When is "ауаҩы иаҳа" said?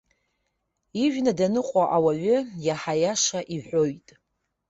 1.95-2.93